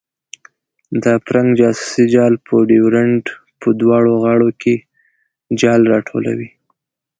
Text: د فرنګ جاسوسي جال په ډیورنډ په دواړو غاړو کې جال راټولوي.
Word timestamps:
د 1.03 1.05
فرنګ 1.25 1.49
جاسوسي 1.59 2.03
جال 2.13 2.33
په 2.45 2.55
ډیورنډ 2.69 3.23
په 3.61 3.67
دواړو 3.81 4.11
غاړو 4.23 4.49
کې 4.61 4.75
جال 5.61 5.81
راټولوي. 5.93 6.49